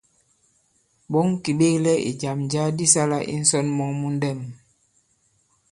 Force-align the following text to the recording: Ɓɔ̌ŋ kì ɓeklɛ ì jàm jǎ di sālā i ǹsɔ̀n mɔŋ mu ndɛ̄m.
Ɓɔ̌ŋ 1.11 1.27
kì 1.43 1.51
ɓeklɛ 1.59 1.93
ì 2.09 2.11
jàm 2.21 2.39
jǎ 2.51 2.63
di 2.77 2.85
sālā 2.93 3.17
i 3.33 3.35
ǹsɔ̀n 3.43 3.67
mɔŋ 3.77 3.91
mu 3.99 4.07
ndɛ̄m. 4.15 4.39